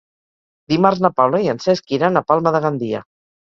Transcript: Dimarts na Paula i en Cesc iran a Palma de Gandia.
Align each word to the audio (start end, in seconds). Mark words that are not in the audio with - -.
Dimarts 0.73 1.03
na 1.03 1.11
Paula 1.21 1.43
i 1.45 1.53
en 1.55 1.63
Cesc 1.67 1.95
iran 2.01 2.21
a 2.23 2.27
Palma 2.33 2.59
de 2.59 2.67
Gandia. 2.69 3.07